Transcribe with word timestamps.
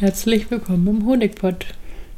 Herzlich 0.00 0.50
willkommen 0.50 0.86
im 0.86 1.06
Honigpott. 1.06 1.66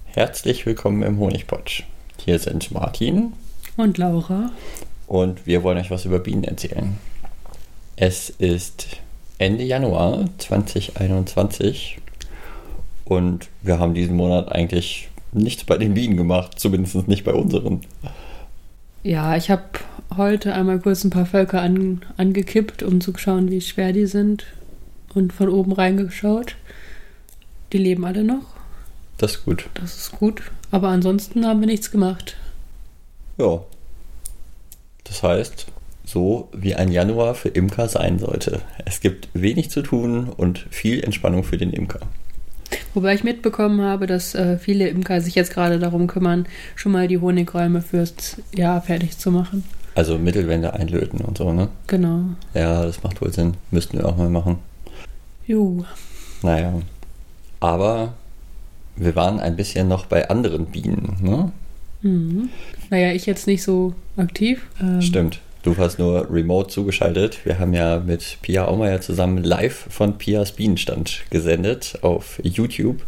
Herzlich 0.05 0.67
willkommen 0.67 1.03
im 1.03 1.19
Honigpott. 1.19 1.83
Hier 2.25 2.39
sind 2.39 2.71
Martin 2.71 3.33
Und 3.77 3.99
Laura. 3.99 4.53
und 5.09 5.47
wir 5.49 5.65
wollen 5.65 5.79
euch 5.79 5.91
was 5.91 6.05
über 6.05 6.21
Bienen 6.21 6.45
erzählen. 6.45 6.97
Es 7.97 8.31
ist 8.31 8.99
Ende 9.39 9.65
Januar 9.65 10.27
2021 10.39 11.99
und 13.05 13.49
wir 13.63 13.81
haben 13.81 13.95
diesen 13.95 14.15
Monat 14.15 14.53
eigentlich 14.53 15.09
nichts 15.33 15.65
bei 15.65 15.77
den 15.77 15.95
Bienen 15.95 16.17
gemacht, 16.17 16.61
zumindest 16.61 17.09
nicht 17.09 17.25
bei 17.25 17.33
unseren. 17.33 17.81
Ja, 19.03 19.37
ich 19.37 19.51
habe 19.51 19.65
heute 20.17 20.55
einmal 20.55 20.79
kurz 20.79 21.03
ein 21.03 21.11
paar 21.11 21.27
Völker 21.27 21.61
an, 21.61 22.03
angekippt, 22.17 22.85
um 22.85 23.01
zu 23.01 23.13
schauen, 23.17 23.51
wie 23.51 23.61
schwer 23.61 23.93
die 23.93 24.07
sind. 24.07 24.45
Und 25.15 25.33
von 25.33 25.49
oben 25.49 25.73
reingeschaut. 25.73 26.55
Die 27.73 27.79
leben 27.79 28.05
alle 28.05 28.25
noch. 28.25 28.45
Das 29.19 29.33
ist 29.33 29.45
gut. 29.45 29.69
Das 29.75 29.97
ist 29.97 30.13
gut. 30.13 30.43
Aber 30.71 30.89
ansonsten 30.89 31.47
haben 31.47 31.61
wir 31.61 31.67
nichts 31.67 31.91
gemacht. 31.91 32.37
Ja. 33.39 33.63
Das 35.05 35.23
heißt, 35.23 35.67
so 36.05 36.49
wie 36.53 36.75
ein 36.75 36.91
Januar 36.91 37.35
für 37.35 37.49
Imker 37.49 37.89
sein 37.89 38.19
sollte. 38.19 38.61
Es 38.85 39.01
gibt 39.01 39.29
wenig 39.35 39.71
zu 39.71 39.83
tun 39.83 40.29
und 40.29 40.67
viel 40.71 41.03
Entspannung 41.03 41.45
für 41.45 41.57
den 41.57 41.73
Imker. 41.73 42.01
Wobei 42.95 43.15
ich 43.15 43.25
mitbekommen 43.25 43.83
habe, 43.83 44.07
dass 44.07 44.35
äh, 44.35 44.59
viele 44.59 44.89
Imker 44.89 45.21
sich 45.21 45.35
jetzt 45.35 45.53
gerade 45.53 45.79
darum 45.79 46.07
kümmern, 46.07 46.47
schon 46.75 46.93
mal 46.93 47.09
die 47.09 47.19
Honigräume 47.19 47.83
fürs 47.83 48.37
Jahr 48.55 48.83
fertig 48.83 49.19
zu 49.19 49.31
machen. 49.31 49.65
Also 49.95 50.19
Mittelwände 50.19 50.73
einlöten 50.73 51.21
und 51.21 51.37
so, 51.37 51.53
ne? 51.53 51.69
Genau. 51.87 52.25
Ja, 52.55 52.85
das 52.85 53.03
macht 53.03 53.21
wohl 53.21 53.33
Sinn. 53.33 53.55
Müssten 53.71 53.99
wir 53.99 54.07
auch 54.07 54.17
mal 54.17 54.31
machen. 54.31 54.59
Jo. 55.47 55.85
Naja. 56.43 56.81
Aber 57.63 58.15
wir 58.97 59.15
waren 59.15 59.39
ein 59.39 59.55
bisschen 59.55 59.87
noch 59.87 60.07
bei 60.07 60.29
anderen 60.29 60.67
Bienen, 60.67 61.17
ne? 61.23 61.53
Mhm. 62.03 62.49
Naja, 62.91 63.13
ich 63.13 63.25
jetzt 63.25 63.47
nicht 63.47 63.63
so 63.63 63.95
aktiv. 64.17 64.67
Ähm, 64.81 65.01
Stimmt. 65.01 65.41
Du 65.63 65.79
warst 65.79 66.01
nur 66.01 66.29
remote 66.29 66.71
zugeschaltet. 66.71 67.47
Wir 67.47 67.61
haben 67.61 67.73
ja 67.73 68.01
mit 68.01 68.39
Pia 68.43 68.67
Aumeier 68.67 69.01
zusammen 69.01 69.45
live 69.45 69.87
von 69.91 70.19
Pias 70.19 70.51
Bienenstand 70.51 71.23
gesendet 71.31 72.01
auf 72.03 72.41
YouTube. 72.43 73.07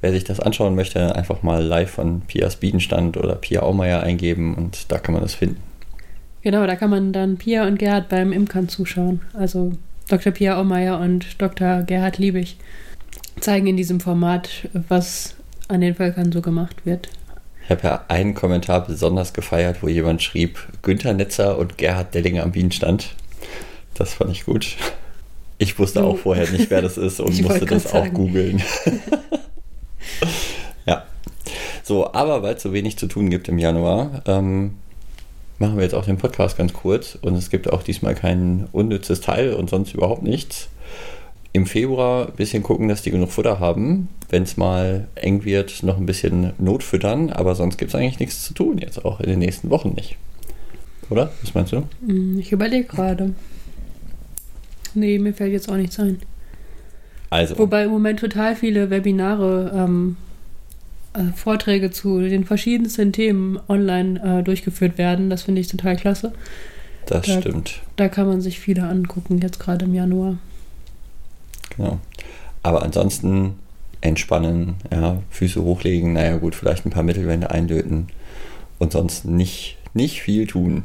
Wer 0.00 0.12
sich 0.12 0.24
das 0.24 0.40
anschauen 0.40 0.74
möchte, 0.74 1.14
einfach 1.14 1.42
mal 1.42 1.62
live 1.62 1.90
von 1.90 2.22
Pias 2.22 2.56
Bienenstand 2.56 3.18
oder 3.18 3.34
Pia 3.34 3.60
Aumeier 3.60 4.02
eingeben 4.02 4.54
und 4.54 4.90
da 4.90 4.98
kann 4.98 5.12
man 5.12 5.22
das 5.22 5.34
finden. 5.34 5.60
Genau, 6.40 6.66
da 6.66 6.74
kann 6.76 6.88
man 6.88 7.12
dann 7.12 7.36
Pia 7.36 7.66
und 7.66 7.78
Gerhard 7.78 8.08
beim 8.08 8.32
Imkern 8.32 8.70
zuschauen. 8.70 9.20
Also 9.34 9.72
Dr. 10.08 10.32
Pia 10.32 10.58
Ommeier 10.58 11.00
und 11.00 11.26
Dr. 11.38 11.82
Gerhard 11.82 12.16
Liebig 12.16 12.56
zeigen 13.44 13.66
in 13.66 13.76
diesem 13.76 14.00
Format, 14.00 14.68
was 14.88 15.34
an 15.68 15.82
den 15.82 15.94
Völkern 15.94 16.32
so 16.32 16.40
gemacht 16.40 16.86
wird. 16.86 17.10
Ich 17.62 17.70
habe 17.70 17.86
ja 17.86 18.04
einen 18.08 18.34
Kommentar 18.34 18.86
besonders 18.86 19.32
gefeiert, 19.32 19.82
wo 19.82 19.88
jemand 19.88 20.22
schrieb, 20.22 20.58
Günther 20.82 21.12
Netzer 21.12 21.58
und 21.58 21.78
Gerhard 21.78 22.14
Dellinger 22.14 22.42
am 22.42 22.52
Bienenstand. 22.52 23.14
Das 23.94 24.14
fand 24.14 24.32
ich 24.32 24.44
gut. 24.44 24.76
Ich 25.58 25.78
wusste 25.78 26.02
auch 26.02 26.18
vorher 26.18 26.50
nicht, 26.50 26.70
wer 26.70 26.82
das 26.82 26.96
ist 26.96 27.20
und 27.20 27.32
Ich 27.32 27.42
musste 27.42 27.66
das 27.66 27.92
auch 27.92 28.10
googeln. 28.12 28.62
ja. 30.86 31.04
So, 31.82 32.12
aber 32.12 32.42
weil 32.42 32.54
es 32.54 32.62
so 32.62 32.72
wenig 32.72 32.96
zu 32.96 33.06
tun 33.06 33.30
gibt 33.30 33.48
im 33.48 33.58
Januar, 33.58 34.22
ähm, 34.26 34.74
machen 35.58 35.76
wir 35.76 35.84
jetzt 35.84 35.94
auch 35.94 36.06
den 36.06 36.16
Podcast 36.16 36.56
ganz 36.56 36.72
kurz 36.72 37.16
und 37.20 37.34
es 37.34 37.50
gibt 37.50 37.70
auch 37.70 37.82
diesmal 37.82 38.14
kein 38.14 38.68
unnützes 38.72 39.20
Teil 39.20 39.52
und 39.52 39.70
sonst 39.70 39.94
überhaupt 39.94 40.22
nichts. 40.22 40.68
Im 41.54 41.66
Februar 41.66 42.26
ein 42.26 42.34
bisschen 42.34 42.62
gucken, 42.64 42.88
dass 42.88 43.02
die 43.02 43.12
genug 43.12 43.30
Futter 43.30 43.60
haben. 43.60 44.08
Wenn 44.28 44.42
es 44.42 44.56
mal 44.56 45.06
eng 45.14 45.44
wird, 45.44 45.84
noch 45.84 45.96
ein 45.98 46.04
bisschen 46.06 46.52
Notfüttern, 46.58 47.30
aber 47.30 47.54
sonst 47.54 47.78
gibt 47.78 47.90
es 47.90 47.94
eigentlich 47.94 48.18
nichts 48.18 48.42
zu 48.44 48.54
tun, 48.54 48.78
jetzt 48.78 49.04
auch 49.04 49.20
in 49.20 49.28
den 49.30 49.38
nächsten 49.38 49.70
Wochen 49.70 49.90
nicht. 49.94 50.16
Oder? 51.10 51.30
Was 51.42 51.54
meinst 51.54 51.72
du? 51.72 51.84
Hm, 52.04 52.40
Ich 52.40 52.50
überlege 52.50 52.84
gerade. 52.88 53.34
Nee, 54.94 55.18
mir 55.20 55.32
fällt 55.32 55.52
jetzt 55.52 55.68
auch 55.68 55.76
nichts 55.76 55.98
ein. 56.00 56.18
Also, 57.30 57.56
Wobei 57.58 57.84
im 57.84 57.90
Moment 57.90 58.18
total 58.20 58.56
viele 58.56 58.90
Webinare, 58.90 59.70
ähm, 59.74 60.16
äh, 61.14 61.32
Vorträge 61.36 61.90
zu 61.92 62.20
den 62.20 62.44
verschiedensten 62.44 63.12
Themen 63.12 63.60
online 63.68 64.20
äh, 64.40 64.42
durchgeführt 64.42 64.98
werden. 64.98 65.30
Das 65.30 65.42
finde 65.44 65.60
ich 65.60 65.68
total 65.68 65.94
klasse. 65.96 66.32
das 67.06 67.26
da- 67.26 67.40
stimmt. 67.40 67.80
Da 67.94 68.08
kann 68.08 68.26
man 68.26 68.40
sich 68.40 68.58
viele 68.58 68.82
angucken, 68.84 69.38
jetzt 69.40 69.60
gerade 69.60 69.84
im 69.84 69.94
Januar. 69.94 70.38
Genau. 71.76 71.98
Aber 72.62 72.82
ansonsten 72.82 73.56
entspannen, 74.00 74.74
ja, 74.92 75.22
Füße 75.30 75.62
hochlegen, 75.62 76.12
naja 76.12 76.36
gut, 76.36 76.54
vielleicht 76.54 76.84
ein 76.84 76.90
paar 76.90 77.02
Mittelwände 77.02 77.50
einlöten 77.50 78.08
und 78.78 78.92
sonst 78.92 79.24
nicht, 79.24 79.78
nicht 79.94 80.22
viel 80.22 80.46
tun. 80.46 80.84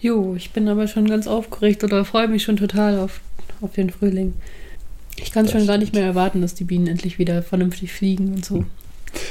Jo, 0.00 0.34
ich 0.34 0.50
bin 0.50 0.68
aber 0.68 0.88
schon 0.88 1.08
ganz 1.08 1.26
aufgeregt 1.26 1.84
oder 1.84 2.04
freue 2.04 2.28
mich 2.28 2.42
schon 2.42 2.56
total 2.56 2.98
auf, 2.98 3.20
auf 3.60 3.72
den 3.72 3.90
Frühling. 3.90 4.34
Ich 5.16 5.32
kann 5.32 5.44
Das 5.44 5.52
schon 5.52 5.66
gar 5.66 5.78
nicht 5.78 5.94
mehr 5.94 6.04
erwarten, 6.04 6.40
dass 6.40 6.54
die 6.54 6.64
Bienen 6.64 6.86
endlich 6.86 7.18
wieder 7.18 7.42
vernünftig 7.42 7.92
fliegen 7.92 8.32
und 8.32 8.44
so. 8.44 8.64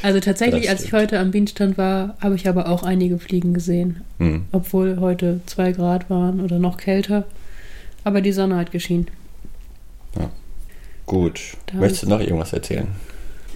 Also 0.03 0.19
tatsächlich, 0.19 0.69
als 0.69 0.83
ich 0.83 0.93
heute 0.93 1.19
am 1.19 1.31
Bienenstand 1.31 1.77
war, 1.77 2.15
habe 2.19 2.35
ich 2.35 2.47
aber 2.47 2.67
auch 2.67 2.83
einige 2.83 3.17
Fliegen 3.17 3.53
gesehen. 3.53 4.01
Hm. 4.17 4.45
Obwohl 4.51 4.99
heute 4.99 5.41
zwei 5.45 5.71
Grad 5.71 6.09
waren 6.09 6.41
oder 6.41 6.59
noch 6.59 6.77
kälter. 6.77 7.25
Aber 8.03 8.21
die 8.21 8.31
Sonne 8.31 8.57
hat 8.57 8.71
geschienen. 8.71 9.07
Gut. 11.09 11.57
Da 11.65 11.79
Möchtest 11.79 12.03
du 12.03 12.07
noch 12.07 12.19
irgendwas 12.19 12.53
erzählen? 12.53 12.87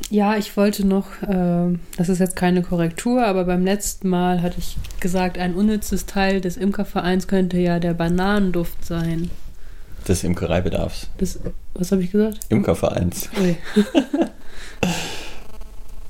Ja, 0.09 0.37
ich 0.37 0.57
wollte 0.57 0.87
noch, 0.87 1.05
ähm, 1.29 1.81
das 1.97 2.09
ist 2.09 2.17
jetzt 2.17 2.35
keine 2.35 2.63
Korrektur, 2.63 3.23
aber 3.23 3.45
beim 3.45 3.63
letzten 3.63 4.09
Mal 4.09 4.41
hatte 4.41 4.55
ich 4.57 4.75
gesagt, 4.99 5.37
ein 5.37 5.53
unnützes 5.53 6.07
Teil 6.07 6.41
des 6.41 6.57
Imkervereins 6.57 7.27
könnte 7.27 7.59
ja 7.59 7.77
der 7.77 7.93
Bananenduft 7.93 8.83
sein. 8.83 9.29
Des 10.07 10.23
Imkereibedarfs. 10.23 11.09
Das, 11.19 11.39
was 11.75 11.91
habe 11.91 12.01
ich 12.01 12.11
gesagt? 12.11 12.39
Imkervereins. 12.49 13.29
Ui. 13.39 13.55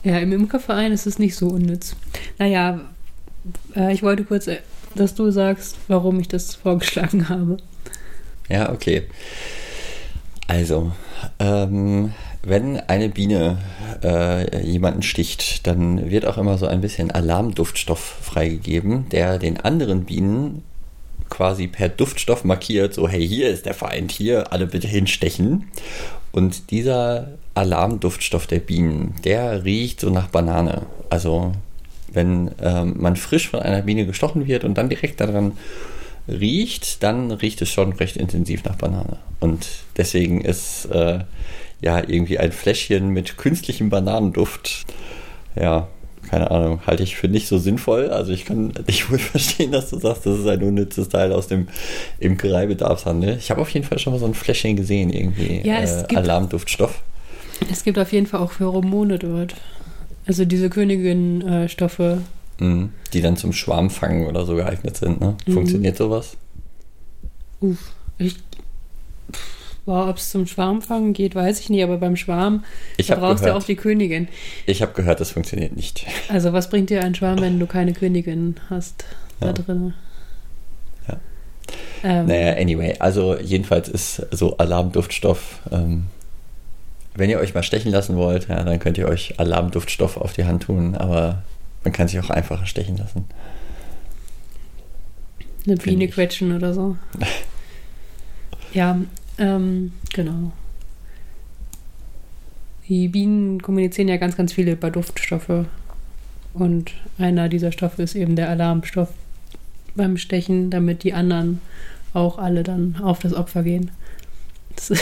ja, 0.03 0.19
im 0.19 0.31
Imkerverein 0.31 0.93
ist 0.93 1.07
es 1.07 1.19
nicht 1.19 1.35
so 1.35 1.49
unnütz. 1.49 1.97
Naja, 2.39 2.79
äh, 3.75 3.93
ich 3.93 4.01
wollte 4.01 4.23
kurz, 4.23 4.47
äh, 4.47 4.59
dass 4.95 5.13
du 5.13 5.29
sagst, 5.29 5.75
warum 5.89 6.21
ich 6.21 6.29
das 6.29 6.55
vorgeschlagen 6.55 7.27
habe. 7.27 7.57
Ja, 8.47 8.71
okay. 8.71 9.03
Also, 10.53 10.91
ähm, 11.39 12.13
wenn 12.43 12.79
eine 12.79 13.09
Biene 13.09 13.57
äh, 14.03 14.63
jemanden 14.63 15.01
sticht, 15.01 15.65
dann 15.65 16.11
wird 16.11 16.27
auch 16.27 16.37
immer 16.37 16.59
so 16.59 16.67
ein 16.67 16.79
bisschen 16.79 17.09
Alarmduftstoff 17.09 17.99
freigegeben, 18.21 19.09
der 19.09 19.39
den 19.39 19.59
anderen 19.59 20.05
Bienen 20.05 20.61
quasi 21.31 21.65
per 21.65 21.89
Duftstoff 21.89 22.43
markiert, 22.43 22.93
so 22.93 23.09
hey, 23.09 23.27
hier 23.27 23.49
ist 23.49 23.65
der 23.65 23.73
Feind, 23.73 24.11
hier 24.11 24.53
alle 24.53 24.67
bitte 24.67 24.87
hinstechen. 24.87 25.69
Und 26.31 26.69
dieser 26.69 27.29
Alarmduftstoff 27.55 28.45
der 28.45 28.59
Bienen, 28.59 29.15
der 29.23 29.65
riecht 29.65 30.01
so 30.01 30.11
nach 30.11 30.27
Banane. 30.27 30.83
Also 31.09 31.53
wenn 32.11 32.51
ähm, 32.61 32.93
man 32.99 33.15
frisch 33.15 33.49
von 33.49 33.61
einer 33.61 33.81
Biene 33.81 34.05
gestochen 34.05 34.45
wird 34.45 34.65
und 34.65 34.77
dann 34.77 34.89
direkt 34.89 35.19
daran 35.19 35.53
riecht, 36.27 37.03
dann 37.03 37.31
riecht 37.31 37.61
es 37.61 37.69
schon 37.69 37.93
recht 37.93 38.17
intensiv 38.17 38.63
nach 38.63 38.75
Banane. 38.75 39.17
Und 39.39 39.67
deswegen 39.97 40.41
ist 40.41 40.85
äh, 40.85 41.19
ja 41.81 41.97
irgendwie 41.99 42.39
ein 42.39 42.51
Fläschchen 42.51 43.09
mit 43.09 43.37
künstlichem 43.37 43.89
Bananenduft, 43.89 44.85
ja, 45.59 45.87
keine 46.29 46.49
Ahnung, 46.51 46.79
halte 46.87 47.03
ich 47.03 47.17
für 47.17 47.27
nicht 47.27 47.47
so 47.47 47.57
sinnvoll. 47.57 48.09
Also 48.09 48.31
ich 48.31 48.45
kann 48.45 48.71
dich 48.87 49.09
wohl 49.11 49.19
verstehen, 49.19 49.71
dass 49.73 49.89
du 49.89 49.99
sagst, 49.99 50.25
das 50.25 50.39
ist 50.39 50.47
ein 50.47 50.63
unnützes 50.63 51.09
Teil 51.09 51.33
aus 51.33 51.47
dem 51.47 51.67
Imkereibedarfshandel. 52.19 53.37
Ich 53.37 53.51
habe 53.51 53.61
auf 53.61 53.69
jeden 53.69 53.85
Fall 53.85 53.99
schon 53.99 54.13
mal 54.13 54.19
so 54.19 54.25
ein 54.25 54.33
Fläschchen 54.33 54.75
gesehen, 54.75 55.09
irgendwie 55.11 55.61
Ja, 55.67 55.79
es 55.79 55.91
äh, 56.03 56.05
gibt- 56.07 56.17
Alarmduftstoff. 56.17 57.01
Es 57.71 57.83
gibt 57.83 57.99
auf 57.99 58.11
jeden 58.11 58.25
Fall 58.27 58.39
auch 58.39 58.51
Pheromone 58.53 59.19
dort. 59.19 59.55
Also 60.25 60.45
diese 60.45 60.69
Königin-Stoffe. 60.69 62.15
Mhm. 62.21 62.42
Die 62.59 63.21
dann 63.21 63.35
zum 63.37 63.51
Schwarmfangen 63.53 64.27
oder 64.27 64.45
so 64.45 64.55
geeignet 64.55 64.95
sind. 64.97 65.19
Ne? 65.19 65.35
Mhm. 65.45 65.53
Funktioniert 65.53 65.97
sowas? 65.97 66.37
Uff, 67.61 67.91
ich. 68.17 68.35
Wow, 69.85 70.07
ob 70.09 70.15
es 70.17 70.29
zum 70.31 70.47
Schwarmfangen 70.47 71.11
geht, 71.11 71.35
weiß 71.35 71.59
ich 71.59 71.69
nicht, 71.69 71.83
aber 71.83 71.97
beim 71.97 72.15
Schwarm, 72.15 72.63
Ich 72.95 73.07
da 73.07 73.15
habe 73.15 73.25
brauchst 73.27 73.41
du 73.43 73.47
gehört, 73.47 73.61
auch 73.61 73.65
die 73.65 73.75
Königin. 73.75 74.29
ich 74.65 74.81
hab 74.81 74.95
gehört, 74.95 75.19
das 75.19 75.31
funktioniert 75.31 75.75
nicht. 75.75 76.05
Also 76.29 76.53
was 76.53 76.69
bringt 76.69 76.89
dir 76.89 77.03
ein 77.03 77.15
Schwarm, 77.15 77.41
wenn 77.41 77.59
du 77.59 77.67
keine 77.67 77.91
Königin 77.91 78.55
hast 78.69 79.03
da 79.41 79.47
Ja. 79.47 79.53
drin? 79.53 79.93
Ja. 81.09 81.17
Ähm, 82.03 82.27
Naja, 82.27 82.53
anyway, 82.61 82.95
also 82.99 83.37
jedenfalls 83.37 83.89
ist 83.89 84.25
so 84.31 84.55
Alarmduftstoff. 84.57 85.59
Ähm, 85.71 86.05
wenn 87.15 87.29
ihr 87.29 87.39
euch 87.39 87.53
mal 87.53 87.63
stechen 87.63 87.91
lassen 87.91 88.15
wollt, 88.15 88.47
ja, 88.47 88.63
dann 88.63 88.79
könnt 88.79 88.97
ihr 88.97 89.07
euch 89.09 89.37
Alarmduftstoff 89.37 90.15
auf 90.15 90.31
die 90.31 90.45
Hand 90.45 90.63
tun, 90.63 90.95
aber 90.95 91.43
man 91.83 91.93
kann 91.93 92.07
sich 92.07 92.19
auch 92.19 92.29
einfacher 92.29 92.65
stechen 92.65 92.97
lassen. 92.97 93.25
Eine 95.65 95.77
Biene 95.77 96.07
quetschen 96.07 96.55
oder 96.55 96.73
so. 96.73 96.97
ja, 98.73 98.99
ähm, 99.37 99.93
genau. 100.13 100.51
Die 102.87 103.07
Bienen 103.07 103.61
kommunizieren 103.61 104.09
ja 104.09 104.17
ganz, 104.17 104.35
ganz 104.35 104.53
viele 104.53 104.73
über 104.73 104.91
Duftstoffe. 104.91 105.65
Und 106.53 106.91
einer 107.17 107.49
dieser 107.49 107.71
Stoffe 107.71 108.03
ist 108.03 108.15
eben 108.15 108.35
der 108.35 108.49
Alarmstoff 108.49 109.09
beim 109.95 110.17
Stechen, 110.17 110.69
damit 110.69 111.03
die 111.03 111.13
anderen 111.13 111.61
auch 112.13 112.37
alle 112.37 112.63
dann 112.63 112.97
auf 113.01 113.19
das 113.19 113.33
Opfer 113.33 113.63
gehen. 113.63 113.91
Das 114.75 114.91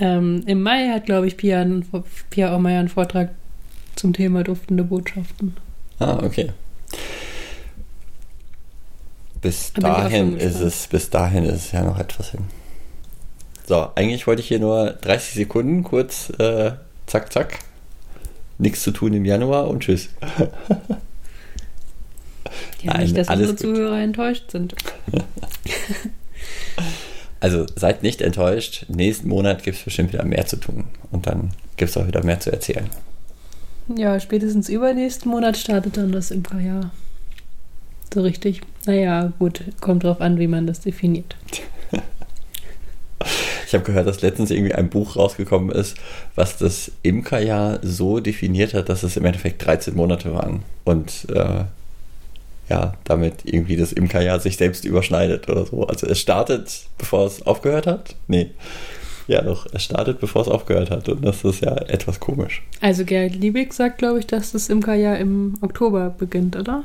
ähm, 0.00 0.42
Im 0.46 0.62
Mai 0.62 0.88
hat, 0.90 1.06
glaube 1.06 1.26
ich, 1.26 1.36
Pia, 1.36 1.66
Pia 2.30 2.54
Omeyer 2.54 2.80
einen 2.80 2.88
Vortrag 2.88 3.30
zum 3.96 4.12
Thema 4.12 4.44
duftende 4.44 4.84
Botschaften. 4.84 5.56
Ah, 5.98 6.20
okay. 6.22 6.52
Bis 9.40 9.72
dahin 9.74 10.36
ist 10.38 10.60
es, 10.60 10.86
bis 10.86 11.10
dahin 11.10 11.44
ist 11.44 11.66
es 11.66 11.72
ja 11.72 11.82
noch 11.82 11.98
etwas 11.98 12.30
hin. 12.30 12.40
So, 13.66 13.90
eigentlich 13.94 14.26
wollte 14.26 14.40
ich 14.40 14.48
hier 14.48 14.58
nur 14.58 14.90
30 14.90 15.34
Sekunden 15.34 15.82
kurz 15.84 16.30
äh, 16.38 16.72
zack, 17.06 17.32
zack. 17.32 17.58
Nichts 18.58 18.82
zu 18.82 18.90
tun 18.90 19.12
im 19.12 19.24
Januar 19.24 19.68
und 19.68 19.80
tschüss. 19.80 20.08
Ja, 22.82 22.92
Nein, 22.92 23.02
nicht, 23.02 23.16
dass 23.16 23.28
unsere. 23.28 23.56
Zuhörer 23.56 23.98
enttäuscht 24.00 24.50
sind. 24.50 24.74
also 27.40 27.66
seid 27.74 28.02
nicht 28.02 28.20
enttäuscht. 28.20 28.84
Nächsten 28.88 29.28
Monat 29.28 29.62
gibt 29.62 29.78
es 29.78 29.84
bestimmt 29.84 30.12
wieder 30.12 30.24
mehr 30.24 30.46
zu 30.46 30.56
tun. 30.56 30.84
Und 31.10 31.26
dann 31.26 31.50
gibt 31.76 31.90
es 31.90 31.96
auch 31.96 32.06
wieder 32.06 32.22
mehr 32.22 32.40
zu 32.40 32.52
erzählen. 32.52 32.88
Ja, 33.88 34.18
spätestens 34.18 34.68
übernächsten 34.68 35.30
Monat 35.30 35.56
startet 35.56 35.96
dann 35.96 36.12
das 36.12 36.30
Imkerjahr. 36.30 36.90
So 38.12 38.22
richtig. 38.22 38.62
Naja, 38.86 39.32
gut, 39.38 39.62
kommt 39.80 40.04
drauf 40.04 40.20
an, 40.20 40.38
wie 40.38 40.46
man 40.46 40.66
das 40.66 40.80
definiert. 40.80 41.36
Ich 43.66 43.72
habe 43.74 43.84
gehört, 43.84 44.06
dass 44.06 44.22
letztens 44.22 44.50
irgendwie 44.50 44.74
ein 44.74 44.88
Buch 44.88 45.16
rausgekommen 45.16 45.70
ist, 45.70 45.96
was 46.36 46.58
das 46.58 46.92
Imkerjahr 47.02 47.80
so 47.82 48.20
definiert 48.20 48.74
hat, 48.74 48.88
dass 48.88 49.02
es 49.02 49.16
im 49.16 49.24
Endeffekt 49.24 49.64
13 49.64 49.96
Monate 49.96 50.32
waren. 50.32 50.62
Und 50.84 51.26
äh, 51.30 51.64
ja, 52.68 52.94
damit 53.04 53.40
irgendwie 53.44 53.76
das 53.76 53.92
Imkerjahr 53.92 54.38
sich 54.38 54.56
selbst 54.56 54.84
überschneidet 54.84 55.48
oder 55.48 55.66
so. 55.66 55.86
Also 55.86 56.06
es 56.06 56.20
startet, 56.20 56.84
bevor 56.98 57.26
es 57.26 57.42
aufgehört 57.42 57.86
hat. 57.86 58.14
Nee. 58.28 58.50
Ja, 59.26 59.40
doch, 59.40 59.66
es 59.72 59.84
startet, 59.84 60.20
bevor 60.20 60.42
es 60.42 60.48
aufgehört 60.48 60.90
hat. 60.90 61.08
Und 61.08 61.24
das 61.24 61.44
ist 61.44 61.60
ja 61.62 61.74
etwas 61.74 62.20
komisch. 62.20 62.62
Also 62.80 63.04
Gerhard 63.04 63.34
Liebig 63.34 63.72
sagt, 63.72 63.98
glaube 63.98 64.18
ich, 64.18 64.26
dass 64.26 64.52
das 64.52 64.68
Imkerjahr 64.68 65.18
im 65.18 65.54
Oktober 65.62 66.10
beginnt, 66.10 66.56
oder? 66.56 66.84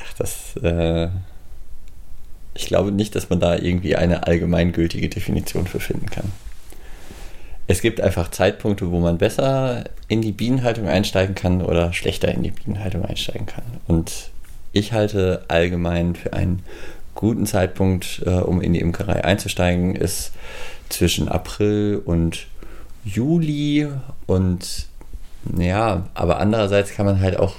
Ach, 0.00 0.12
das, 0.18 0.56
äh, 0.62 1.08
ich 2.54 2.66
glaube 2.66 2.92
nicht, 2.92 3.14
dass 3.16 3.28
man 3.28 3.40
da 3.40 3.56
irgendwie 3.56 3.96
eine 3.96 4.26
allgemeingültige 4.26 5.08
Definition 5.08 5.66
für 5.66 5.80
finden 5.80 6.06
kann. 6.06 6.32
Es 7.66 7.82
gibt 7.82 8.00
einfach 8.00 8.30
Zeitpunkte, 8.30 8.90
wo 8.90 8.98
man 8.98 9.18
besser 9.18 9.84
in 10.08 10.22
die 10.22 10.32
Bienenhaltung 10.32 10.88
einsteigen 10.88 11.34
kann 11.34 11.60
oder 11.60 11.92
schlechter 11.92 12.28
in 12.28 12.42
die 12.42 12.50
Bienenhaltung 12.50 13.04
einsteigen 13.04 13.46
kann. 13.46 13.64
Und 13.86 14.30
ich 14.72 14.92
halte 14.92 15.44
allgemein 15.48 16.14
für 16.14 16.32
einen 16.32 16.62
guten 17.18 17.46
Zeitpunkt, 17.46 18.22
äh, 18.24 18.30
um 18.30 18.60
in 18.60 18.72
die 18.74 18.80
Imkerei 18.80 19.24
einzusteigen, 19.24 19.96
ist 19.96 20.30
zwischen 20.88 21.28
April 21.28 22.00
und 22.04 22.46
Juli 23.04 23.88
und 24.26 24.86
ja, 25.58 26.06
aber 26.14 26.38
andererseits 26.38 26.92
kann 26.92 27.06
man 27.06 27.20
halt 27.20 27.36
auch, 27.36 27.56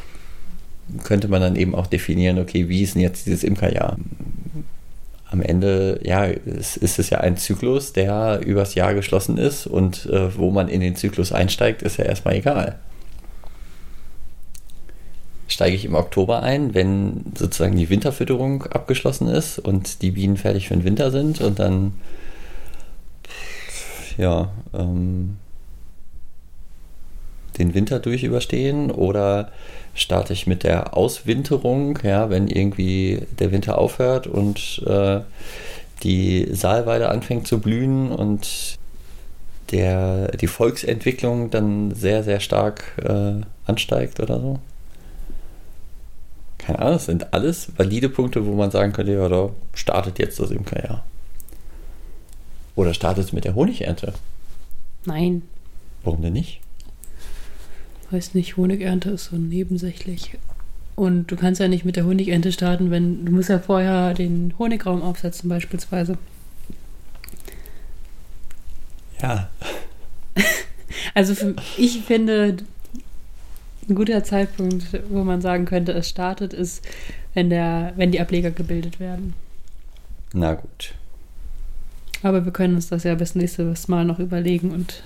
könnte 1.03 1.27
man 1.27 1.41
dann 1.41 1.57
eben 1.57 1.75
auch 1.75 1.87
definieren, 1.87 2.39
okay, 2.39 2.69
wie 2.69 2.83
ist 2.83 2.95
denn 2.95 3.01
jetzt 3.01 3.25
dieses 3.25 3.43
Imkerjahr? 3.43 3.97
Am 5.29 5.41
Ende, 5.41 5.99
ja, 6.03 6.23
ist, 6.23 6.77
ist 6.77 6.97
es 6.97 7.09
ja 7.09 7.19
ein 7.19 7.35
Zyklus, 7.35 7.91
der 7.91 8.39
übers 8.45 8.75
Jahr 8.75 8.93
geschlossen 8.93 9.37
ist 9.37 9.67
und 9.67 10.05
äh, 10.05 10.35
wo 10.37 10.51
man 10.51 10.69
in 10.69 10.79
den 10.79 10.95
Zyklus 10.95 11.33
einsteigt, 11.33 11.81
ist 11.81 11.97
ja 11.97 12.05
erstmal 12.05 12.35
egal 12.35 12.79
steige 15.49 15.75
ich 15.75 15.83
im 15.83 15.95
Oktober 15.95 16.43
ein, 16.43 16.73
wenn 16.73 17.25
sozusagen 17.35 17.75
die 17.75 17.89
Winterfütterung 17.89 18.63
abgeschlossen 18.63 19.27
ist 19.27 19.59
und 19.59 20.01
die 20.01 20.11
Bienen 20.11 20.37
fertig 20.37 20.67
für 20.67 20.75
den 20.75 20.85
Winter 20.85 21.11
sind 21.11 21.41
und 21.41 21.59
dann 21.59 21.93
ja 24.17 24.51
ähm, 24.73 25.37
den 27.57 27.73
Winter 27.73 27.99
durch 27.99 28.23
überstehen 28.23 28.91
oder 28.91 29.51
starte 29.95 30.33
ich 30.33 30.45
mit 30.47 30.63
der 30.63 30.95
Auswinterung, 30.95 31.99
ja, 32.03 32.29
wenn 32.29 32.47
irgendwie 32.47 33.25
der 33.39 33.51
Winter 33.51 33.79
aufhört 33.79 34.27
und 34.27 34.83
äh, 34.85 35.21
die 36.03 36.47
Saalweide 36.53 37.09
anfängt 37.09 37.47
zu 37.47 37.59
blühen 37.59 38.11
und 38.11 38.77
der, 39.71 40.29
die 40.37 40.47
Volksentwicklung 40.47 41.49
dann 41.49 41.93
sehr, 41.93 42.23
sehr 42.23 42.39
stark 42.39 42.83
äh, 43.03 43.41
ansteigt 43.65 44.19
oder 44.19 44.39
so 44.39 44.59
keine 46.69 46.79
Ahnung, 46.83 46.93
das 46.93 47.05
sind 47.07 47.33
alles 47.33 47.71
valide 47.77 48.09
Punkte, 48.09 48.45
wo 48.45 48.53
man 48.53 48.69
sagen 48.69 48.93
könnte, 48.93 49.13
ja, 49.13 49.27
da 49.27 49.49
startet 49.73 50.19
jetzt 50.19 50.39
das 50.39 50.51
Imkerjahr. 50.51 51.03
Oder 52.75 52.93
startet 52.93 53.25
es 53.25 53.33
mit 53.33 53.43
der 53.43 53.55
Honigernte? 53.55 54.13
Nein. 55.05 55.41
Warum 56.03 56.21
denn 56.21 56.33
nicht? 56.33 56.61
Weiß 58.11 58.35
nicht, 58.35 58.55
Honigernte 58.55 59.09
ist 59.09 59.25
so 59.25 59.35
nebensächlich. 59.35 60.37
Und 60.95 61.31
du 61.31 61.35
kannst 61.35 61.59
ja 61.59 61.67
nicht 61.67 61.85
mit 61.85 61.95
der 61.95 62.05
Honigernte 62.05 62.51
starten, 62.51 62.91
wenn 62.91 63.25
du 63.25 63.31
musst 63.31 63.49
ja 63.49 63.57
vorher 63.57 64.13
den 64.13 64.53
Honigraum 64.59 65.01
aufsetzen 65.01 65.49
beispielsweise. 65.49 66.17
Ja. 69.21 69.49
Also 71.13 71.33
für, 71.35 71.55
ich 71.77 72.01
finde, 72.01 72.57
ein 73.89 73.95
guter 73.95 74.23
Zeitpunkt, 74.23 74.85
wo 75.09 75.23
man 75.23 75.41
sagen 75.41 75.65
könnte, 75.65 75.91
es 75.93 76.09
startet, 76.09 76.53
ist, 76.53 76.85
wenn, 77.33 77.49
der, 77.49 77.93
wenn 77.95 78.11
die 78.11 78.21
Ableger 78.21 78.51
gebildet 78.51 78.99
werden. 78.99 79.33
Na 80.33 80.53
gut. 80.53 80.93
Aber 82.21 82.45
wir 82.45 82.51
können 82.51 82.75
uns 82.75 82.89
das 82.89 83.03
ja 83.03 83.15
bis 83.15 83.35
nächstes 83.35 83.87
Mal 83.87 84.05
noch 84.05 84.19
überlegen 84.19 84.71
und 84.71 85.03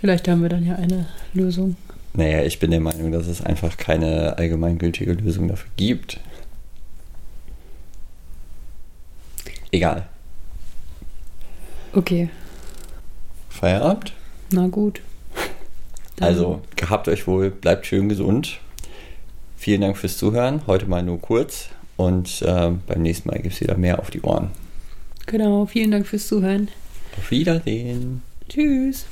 vielleicht 0.00 0.28
haben 0.28 0.42
wir 0.42 0.48
dann 0.48 0.64
ja 0.64 0.76
eine 0.76 1.06
Lösung. 1.34 1.76
Naja, 2.14 2.42
ich 2.44 2.58
bin 2.58 2.70
der 2.70 2.80
Meinung, 2.80 3.12
dass 3.12 3.26
es 3.26 3.44
einfach 3.44 3.76
keine 3.76 4.38
allgemeingültige 4.38 5.12
Lösung 5.12 5.48
dafür 5.48 5.70
gibt. 5.76 6.18
Egal. 9.70 10.06
Okay. 11.92 12.30
Feierabend? 13.50 14.12
Na 14.50 14.68
gut. 14.68 15.02
Also 16.20 16.62
gehabt 16.76 17.08
euch 17.08 17.26
wohl, 17.26 17.50
bleibt 17.50 17.86
schön 17.86 18.08
gesund. 18.08 18.58
Vielen 19.56 19.80
Dank 19.80 19.96
fürs 19.96 20.16
Zuhören. 20.16 20.62
Heute 20.66 20.86
mal 20.86 21.02
nur 21.02 21.20
kurz 21.20 21.68
und 21.96 22.42
äh, 22.42 22.72
beim 22.86 23.02
nächsten 23.02 23.28
Mal 23.28 23.38
gibt 23.40 23.54
es 23.54 23.60
wieder 23.60 23.76
mehr 23.76 23.98
auf 23.98 24.10
die 24.10 24.22
Ohren. 24.22 24.50
Genau, 25.26 25.66
vielen 25.66 25.90
Dank 25.90 26.06
fürs 26.06 26.26
Zuhören. 26.28 26.68
Auf 27.18 27.30
Wiedersehen. 27.30 28.22
Tschüss. 28.48 29.06